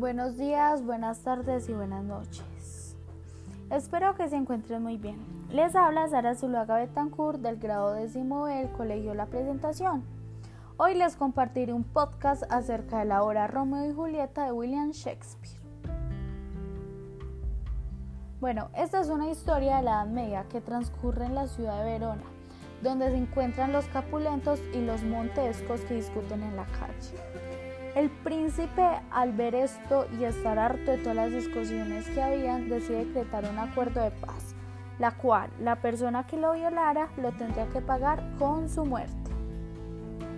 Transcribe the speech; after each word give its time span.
Buenos 0.00 0.38
días, 0.38 0.82
buenas 0.82 1.18
tardes 1.18 1.68
y 1.68 1.74
buenas 1.74 2.02
noches. 2.02 2.96
Espero 3.68 4.14
que 4.14 4.30
se 4.30 4.36
encuentren 4.36 4.82
muy 4.82 4.96
bien. 4.96 5.18
Les 5.50 5.76
habla 5.76 6.08
Sara 6.08 6.34
Zuluaga 6.34 6.78
Betancourt 6.78 7.38
del 7.42 7.58
grado 7.58 7.92
décimo 7.92 8.46
del 8.46 8.70
Colegio 8.70 9.12
La 9.12 9.26
Presentación. 9.26 10.02
Hoy 10.78 10.94
les 10.94 11.16
compartiré 11.16 11.74
un 11.74 11.84
podcast 11.84 12.44
acerca 12.50 13.00
de 13.00 13.04
la 13.04 13.22
obra 13.22 13.46
Romeo 13.46 13.90
y 13.90 13.94
Julieta 13.94 14.46
de 14.46 14.52
William 14.52 14.92
Shakespeare. 14.92 15.60
Bueno, 18.40 18.70
esta 18.74 19.00
es 19.00 19.10
una 19.10 19.28
historia 19.28 19.76
de 19.76 19.82
la 19.82 19.90
Edad 19.90 20.06
Media 20.06 20.46
que 20.48 20.62
transcurre 20.62 21.26
en 21.26 21.34
la 21.34 21.46
ciudad 21.46 21.84
de 21.84 21.90
Verona, 21.90 22.24
donde 22.82 23.10
se 23.10 23.18
encuentran 23.18 23.70
los 23.70 23.84
capulentos 23.88 24.60
y 24.72 24.80
los 24.80 25.02
montescos 25.02 25.82
que 25.82 25.96
discuten 25.96 26.42
en 26.42 26.56
la 26.56 26.64
calle. 26.64 27.69
El 27.96 28.08
príncipe, 28.08 28.86
al 29.10 29.32
ver 29.32 29.56
esto 29.56 30.06
y 30.16 30.22
estar 30.22 30.60
harto 30.60 30.92
de 30.92 30.98
todas 30.98 31.16
las 31.16 31.32
discusiones 31.32 32.08
que 32.10 32.22
habían, 32.22 32.68
decide 32.68 33.04
decretar 33.04 33.44
un 33.50 33.58
acuerdo 33.58 34.00
de 34.00 34.12
paz, 34.12 34.54
la 35.00 35.10
cual 35.10 35.50
la 35.60 35.74
persona 35.74 36.24
que 36.24 36.36
lo 36.36 36.52
violara 36.52 37.08
lo 37.16 37.32
tendría 37.32 37.66
que 37.70 37.80
pagar 37.80 38.22
con 38.38 38.68
su 38.68 38.84
muerte. 38.84 39.16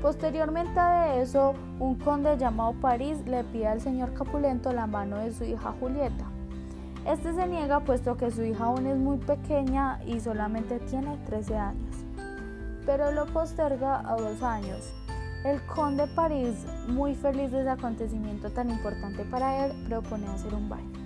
Posteriormente 0.00 0.80
a 0.80 1.16
eso, 1.16 1.54
un 1.80 1.96
conde 1.96 2.38
llamado 2.38 2.72
París 2.80 3.18
le 3.26 3.44
pide 3.44 3.66
al 3.66 3.82
señor 3.82 4.14
Capulento 4.14 4.72
la 4.72 4.86
mano 4.86 5.18
de 5.18 5.30
su 5.30 5.44
hija 5.44 5.74
Julieta. 5.78 6.24
Este 7.06 7.34
se 7.34 7.46
niega 7.46 7.80
puesto 7.80 8.16
que 8.16 8.30
su 8.30 8.42
hija 8.42 8.64
aún 8.64 8.86
es 8.86 8.96
muy 8.96 9.18
pequeña 9.18 10.00
y 10.06 10.18
solamente 10.20 10.78
tiene 10.80 11.18
13 11.26 11.56
años, 11.58 11.96
pero 12.86 13.12
lo 13.12 13.26
posterga 13.26 14.00
a 14.00 14.16
dos 14.16 14.42
años 14.42 14.94
el 15.44 15.60
conde 15.66 16.06
París, 16.06 16.64
muy 16.88 17.14
feliz 17.14 17.52
de 17.52 17.60
ese 17.60 17.70
acontecimiento 17.70 18.50
tan 18.50 18.70
importante 18.70 19.24
para 19.24 19.66
él, 19.66 19.72
propone 19.86 20.26
hacer 20.26 20.54
un 20.54 20.68
baile. 20.70 20.98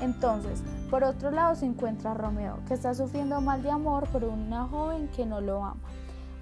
Entonces, 0.00 0.62
por 0.90 1.02
otro 1.02 1.32
lado 1.32 1.56
se 1.56 1.66
encuentra 1.66 2.14
Romeo, 2.14 2.60
que 2.68 2.74
está 2.74 2.94
sufriendo 2.94 3.40
mal 3.40 3.62
de 3.64 3.70
amor 3.70 4.06
por 4.08 4.22
una 4.22 4.66
joven 4.66 5.08
que 5.08 5.26
no 5.26 5.40
lo 5.40 5.64
ama. 5.64 5.82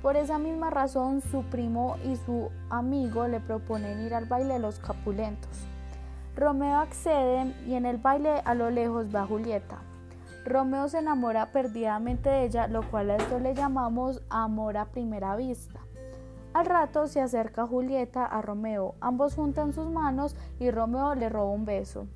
Por 0.02 0.16
esa 0.16 0.38
misma 0.38 0.68
razón, 0.68 1.22
su 1.22 1.42
primo 1.44 1.96
y 2.04 2.16
su 2.16 2.50
amigo 2.68 3.26
le 3.26 3.40
proponen 3.40 4.04
ir 4.04 4.14
al 4.14 4.26
baile 4.26 4.54
de 4.54 4.60
los 4.60 4.78
Capulentos. 4.78 5.66
Romeo 6.36 6.80
accede 6.80 7.54
y 7.66 7.74
en 7.74 7.86
el 7.86 7.96
baile 7.96 8.42
a 8.44 8.54
lo 8.54 8.70
lejos 8.70 9.06
va 9.12 9.26
Julieta. 9.26 9.78
Romeo 10.44 10.86
se 10.88 10.98
enamora 10.98 11.46
perdidamente 11.46 12.28
de 12.28 12.44
ella, 12.44 12.68
lo 12.68 12.88
cual 12.88 13.10
a 13.10 13.16
esto 13.16 13.40
le 13.40 13.54
llamamos 13.54 14.22
amor 14.28 14.76
a 14.76 14.84
primera 14.84 15.34
vista. 15.34 15.85
Al 16.56 16.64
rato 16.64 17.06
se 17.06 17.20
acerca 17.20 17.66
Julieta 17.66 18.24
a 18.24 18.40
Romeo, 18.40 18.94
ambos 19.02 19.34
juntan 19.34 19.74
sus 19.74 19.90
manos 19.90 20.34
y 20.58 20.70
Romeo 20.70 21.14
le 21.14 21.28
roba 21.28 21.50
un 21.50 21.66
beso. 21.66 22.06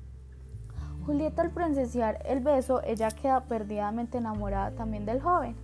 Julieta 1.05 1.43
al 1.43 1.51
presenciar 1.51 2.23
el 2.25 2.39
beso, 2.39 2.81
ella 2.83 3.11
queda 3.11 3.41
perdidamente 3.41 4.17
enamorada 4.17 4.71
también 4.71 5.05
del 5.05 5.21
joven. 5.21 5.55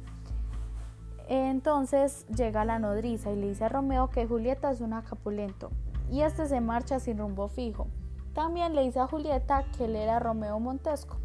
Entonces 1.28 2.28
llega 2.28 2.66
la 2.66 2.78
nodriza 2.78 3.32
y 3.32 3.38
le 3.38 3.48
dice 3.48 3.66
a 3.66 3.70
Romeo 3.70 4.12
que 4.12 4.28
Julieta 4.28 4.70
es 4.70 4.80
una 4.80 5.02
capulento 5.02 5.72
y 6.12 6.22
este 6.22 6.46
se 6.46 6.62
marcha 6.62 7.00
sin 7.00 7.18
rumbo 7.18 7.48
fijo. 7.48 7.88
También 8.36 8.76
le 8.76 8.84
dice 8.84 9.00
a 9.00 9.08
Julieta 9.08 9.64
que 9.76 9.86
él 9.86 9.96
era 9.96 10.20
Romeo 10.20 10.60
Montesco. 10.60 11.18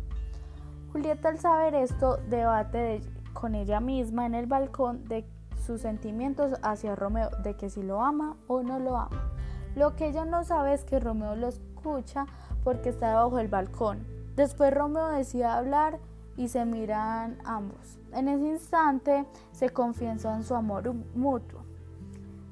Julieta 0.91 1.29
al 1.29 1.39
saber 1.39 1.75
esto 1.75 2.17
debate 2.31 3.03
con 3.35 3.55
ella 3.55 3.79
misma 3.81 4.25
en 4.25 4.37
el 4.37 4.47
balcón 4.47 5.05
de 5.05 5.27
sus 5.63 5.81
sentimientos 5.81 6.59
hacia 6.63 6.97
Romeo, 6.97 7.31
de 7.43 7.55
que 7.55 7.71
si 7.71 7.83
lo 7.83 8.03
ama 8.03 8.37
o 8.47 8.63
no 8.63 8.79
lo 8.79 8.97
ama. 8.97 9.33
Lo 9.75 9.97
que 9.97 10.09
ella 10.09 10.25
no 10.25 10.45
sabe 10.45 10.75
es 10.75 10.85
que 10.85 11.01
Romeo 11.01 11.35
lo 11.35 11.49
escucha 11.49 12.27
porque 12.65 12.91
está 12.91 13.09
debajo 13.09 13.37
del 13.37 13.49
balcón. 13.49 14.07
Después 14.37 14.75
Romeo 14.75 15.09
decide 15.09 15.45
hablar 15.45 15.99
y 16.37 16.49
se 16.49 16.65
miran 16.65 17.39
ambos. 17.45 17.99
En 18.13 18.29
ese 18.29 18.47
instante 18.47 19.27
se 19.53 19.71
confiesan 19.71 20.45
su 20.45 20.55
amor 20.55 20.93
mutuo. 21.15 21.61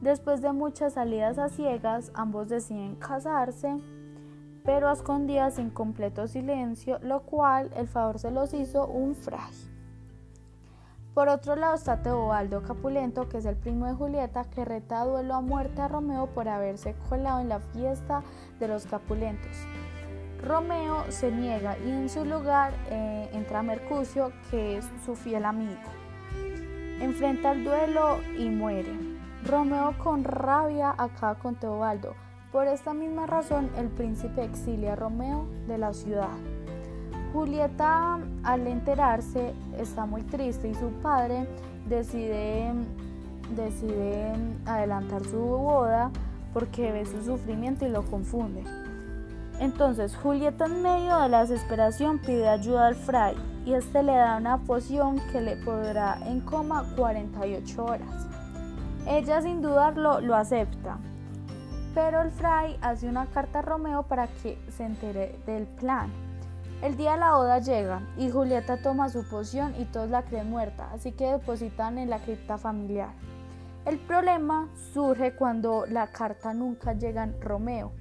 Después 0.01 0.41
de 0.41 0.53
muchas 0.53 0.95
salidas 0.95 1.39
a 1.39 1.51
ciegas, 1.51 2.11
ambos 2.15 2.49
deciden 2.49 2.97
casarse, 2.97 3.77
pero 4.65 4.89
a 4.89 4.93
escondidas 4.93 5.59
en 5.59 5.71
completo 5.71 6.27
silencio, 6.27 6.99
lo 7.03 7.21
cual 7.23 7.71
el 7.77 7.87
favor 7.87 8.19
se 8.19 8.31
los 8.31 8.55
hizo 8.55 8.87
un 8.87 9.15
frágil. 9.15 9.70
Por 11.15 11.29
otro 11.29 11.57
lado 11.57 11.75
está 11.75 12.03
Teobaldo 12.03 12.63
Capulento, 12.63 13.29
que 13.29 13.39
es 13.39 13.45
el 13.45 13.57
primo 13.57 13.87
de 13.87 13.95
Julieta, 13.95 14.45
que 14.45 14.65
reta 14.65 15.01
a 15.01 15.05
duelo 15.05 15.35
a 15.35 15.41
muerte 15.41 15.83
a 15.83 15.89
Romeo 15.89 16.29
por 16.29 16.49
haberse 16.49 16.95
colado 17.09 17.41
en 17.41 17.49
la 17.49 17.59
fiesta 17.59 18.23
de 18.61 18.69
los 18.69 18.87
Capulentos. 18.87 19.57
Romeo 20.41 21.05
se 21.09 21.33
niega 21.33 21.77
y 21.79 21.91
en 21.91 22.09
su 22.09 22.25
lugar 22.25 22.73
eh, 22.91 23.29
entra 23.33 23.63
Mercucio, 23.63 24.33
que 24.51 24.79
es 24.79 24.89
su 25.05 25.17
fiel 25.17 25.45
amigo. 25.45 25.81
Enfrenta 27.01 27.53
el 27.53 27.65
duelo 27.65 28.19
y 28.39 28.49
muere. 28.49 28.95
Romeo 29.45 29.97
con 29.99 30.23
rabia 30.23 30.95
acaba 30.97 31.35
con 31.35 31.57
Teobaldo. 31.57 32.15
Por 32.53 32.69
esta 32.69 32.95
misma 32.95 33.27
razón 33.27 33.71
el 33.77 33.89
príncipe 33.89 34.45
exilia 34.45 34.93
a 34.93 34.97
Romeo 34.97 35.47
de 35.67 35.79
la 35.79 35.93
ciudad. 35.93 36.37
Julieta 37.33 38.19
al 38.43 38.67
enterarse 38.67 39.55
está 39.79 40.05
muy 40.05 40.23
triste 40.23 40.69
y 40.69 40.75
su 40.75 40.91
padre 41.03 41.47
decide, 41.89 42.73
adelantar 44.67 45.25
su 45.25 45.39
boda 45.39 46.11
porque 46.53 46.91
ve 46.91 47.07
su 47.07 47.23
sufrimiento 47.23 47.87
y 47.87 47.89
lo 47.89 48.03
confunde. 48.03 48.65
Entonces 49.61 50.17
Julieta 50.17 50.67
en 50.67 50.83
medio 50.83 51.19
de 51.19 51.29
la 51.29 51.41
desesperación 51.43 52.19
pide 52.19 52.49
ayuda 52.49 52.89
al 52.89 52.95
fray 52.95 53.37
y 53.65 53.75
este 53.75 54.03
le 54.03 54.17
da 54.17 54.37
una 54.37 54.59
poción 54.59 55.21
que 55.31 55.41
le 55.41 55.57
podrá 55.57 56.19
en 56.27 56.41
coma 56.41 56.85
48 56.97 57.85
horas. 57.85 58.27
Ella 59.07 59.41
sin 59.43 59.63
dudarlo 59.63 60.21
lo 60.21 60.35
acepta, 60.35 60.99
pero 61.95 62.23
el 62.23 62.31
fray 62.31 62.77
hace 62.81 63.09
una 63.09 63.27
carta 63.27 63.61
a 63.61 63.63
Romeo 63.63 64.03
para 64.05 64.27
que 64.27 64.59
se 64.71 64.85
entere 64.85 65.39
del 65.47 65.67
plan. 65.67 66.11
El 66.83 66.97
día 66.97 67.13
de 67.13 67.19
la 67.19 67.35
boda 67.35 67.59
llega 67.59 68.01
y 68.17 68.31
Julieta 68.31 68.81
toma 68.81 69.11
su 69.11 69.29
poción 69.29 69.75
y 69.79 69.85
todos 69.85 70.09
la 70.09 70.23
creen 70.23 70.49
muerta, 70.49 70.91
así 70.95 71.13
que 71.13 71.27
depositan 71.27 71.99
en 71.99 72.09
la 72.09 72.21
cripta 72.21 72.57
familiar. 72.57 73.11
El 73.85 73.99
problema 73.99 74.67
surge 74.95 75.35
cuando 75.35 75.85
la 75.85 76.07
carta 76.07 76.55
nunca 76.55 76.95
llega 76.95 77.25
a 77.25 77.31
Romeo. 77.39 77.93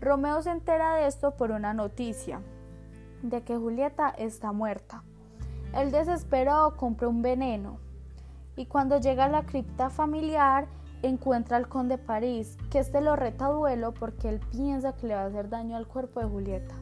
Romeo 0.00 0.40
se 0.42 0.52
entera 0.52 0.94
de 0.94 1.08
esto 1.08 1.32
por 1.32 1.50
una 1.50 1.74
noticia, 1.74 2.40
de 3.22 3.42
que 3.42 3.56
Julieta 3.56 4.10
está 4.10 4.52
muerta. 4.52 5.02
El 5.74 5.90
desesperado 5.90 6.76
compra 6.76 7.08
un 7.08 7.20
veneno 7.20 7.78
y 8.54 8.66
cuando 8.66 9.00
llega 9.00 9.24
a 9.24 9.28
la 9.28 9.42
cripta 9.42 9.90
familiar 9.90 10.68
encuentra 11.02 11.56
al 11.56 11.68
conde 11.68 11.98
París, 11.98 12.56
que 12.70 12.78
este 12.78 13.00
lo 13.00 13.16
reta 13.16 13.46
a 13.46 13.50
duelo 13.50 13.92
porque 13.92 14.28
él 14.28 14.40
piensa 14.52 14.92
que 14.92 15.08
le 15.08 15.16
va 15.16 15.22
a 15.22 15.26
hacer 15.26 15.48
daño 15.48 15.76
al 15.76 15.88
cuerpo 15.88 16.20
de 16.20 16.26
Julieta. 16.26 16.76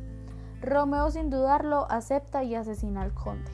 Romeo 0.62 1.10
sin 1.10 1.28
dudarlo 1.28 1.90
acepta 1.90 2.44
y 2.44 2.54
asesina 2.54 3.02
al 3.02 3.12
conde. 3.12 3.50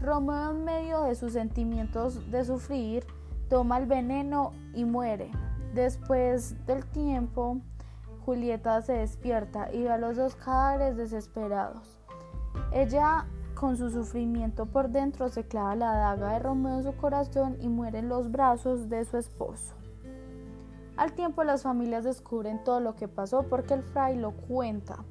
Romeo 0.00 0.52
en 0.52 0.64
medio 0.64 1.02
de 1.02 1.16
sus 1.16 1.32
sentimientos 1.32 2.30
de 2.30 2.44
sufrir 2.44 3.04
toma 3.48 3.78
el 3.78 3.86
veneno 3.86 4.52
y 4.72 4.84
muere. 4.84 5.32
Después 5.74 6.64
del 6.66 6.86
tiempo, 6.86 7.58
Julieta 8.24 8.82
se 8.82 8.92
despierta 8.92 9.72
y 9.72 9.82
ve 9.82 9.90
a 9.90 9.98
los 9.98 10.16
dos 10.16 10.36
cadáveres 10.36 10.96
desesperados. 10.96 11.98
Ella, 12.72 13.26
con 13.56 13.76
su 13.76 13.90
sufrimiento 13.90 14.66
por 14.66 14.90
dentro, 14.90 15.28
se 15.28 15.42
clava 15.42 15.74
la 15.74 15.92
daga 15.96 16.34
de 16.34 16.38
Romeo 16.38 16.76
en 16.76 16.84
su 16.84 16.96
corazón 16.96 17.56
y 17.60 17.68
muere 17.68 17.98
en 17.98 18.08
los 18.08 18.30
brazos 18.30 18.88
de 18.88 19.04
su 19.04 19.16
esposo. 19.16 19.74
Al 20.96 21.14
tiempo 21.14 21.42
las 21.42 21.64
familias 21.64 22.04
descubren 22.04 22.62
todo 22.62 22.78
lo 22.78 22.94
que 22.94 23.08
pasó 23.08 23.42
porque 23.42 23.74
el 23.74 23.82
fray 23.82 24.16
lo 24.16 24.30
cuenta 24.30 25.04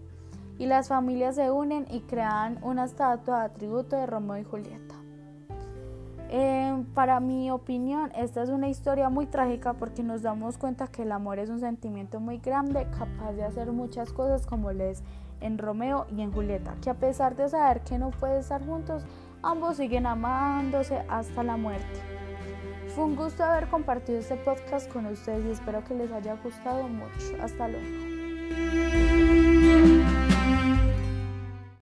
y 0.57 0.65
las 0.65 0.87
familias 0.87 1.35
se 1.35 1.51
unen 1.51 1.85
y 1.89 2.01
crean 2.01 2.59
una 2.61 2.85
estatua 2.85 3.43
de 3.43 3.55
tributo 3.55 3.95
de 3.95 4.05
Romeo 4.05 4.37
y 4.37 4.43
Julieta. 4.43 4.95
Eh, 6.29 6.83
para 6.95 7.19
mi 7.19 7.51
opinión, 7.51 8.11
esta 8.15 8.41
es 8.41 8.49
una 8.49 8.67
historia 8.67 9.09
muy 9.09 9.27
trágica 9.27 9.73
porque 9.73 10.01
nos 10.01 10.23
damos 10.23 10.57
cuenta 10.57 10.87
que 10.87 11.03
el 11.03 11.11
amor 11.11 11.37
es 11.37 11.49
un 11.49 11.59
sentimiento 11.59 12.19
muy 12.19 12.39
grande, 12.39 12.87
capaz 12.97 13.33
de 13.33 13.43
hacer 13.43 13.71
muchas 13.71 14.11
cosas 14.11 14.47
como 14.47 14.71
les 14.71 15.03
en 15.41 15.59
Romeo 15.59 16.07
y 16.09 16.21
en 16.21 16.31
Julieta, 16.31 16.75
que 16.81 16.89
a 16.89 16.95
pesar 16.95 17.35
de 17.35 17.49
saber 17.49 17.81
que 17.81 17.99
no 17.99 18.09
pueden 18.09 18.39
estar 18.39 18.65
juntos, 18.65 19.03
ambos 19.43 19.77
siguen 19.77 20.07
amándose 20.07 21.03
hasta 21.07 21.43
la 21.43 21.55
muerte. 21.57 22.01
Fue 22.95 23.03
un 23.03 23.15
gusto 23.15 23.43
haber 23.43 23.67
compartido 23.67 24.17
este 24.19 24.35
podcast 24.37 24.91
con 24.91 25.05
ustedes 25.05 25.45
y 25.45 25.51
espero 25.51 25.83
que 25.83 25.93
les 25.95 26.11
haya 26.11 26.35
gustado 26.43 26.87
mucho. 26.87 27.35
Hasta 27.41 27.67
luego. 27.67 28.13